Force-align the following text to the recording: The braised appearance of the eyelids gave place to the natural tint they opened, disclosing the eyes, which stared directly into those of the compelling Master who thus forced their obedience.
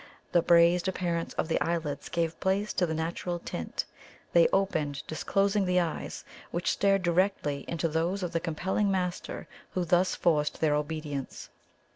The 0.31 0.41
braised 0.41 0.87
appearance 0.87 1.35
of 1.35 1.47
the 1.47 1.61
eyelids 1.61 2.09
gave 2.09 2.39
place 2.39 2.73
to 2.73 2.87
the 2.87 2.93
natural 2.95 3.37
tint 3.37 3.85
they 4.33 4.47
opened, 4.47 5.03
disclosing 5.05 5.63
the 5.65 5.79
eyes, 5.79 6.25
which 6.49 6.71
stared 6.71 7.03
directly 7.03 7.65
into 7.67 7.87
those 7.87 8.23
of 8.23 8.31
the 8.31 8.39
compelling 8.39 8.89
Master 8.89 9.47
who 9.73 9.85
thus 9.85 10.15
forced 10.15 10.59
their 10.59 10.73
obedience. 10.73 11.49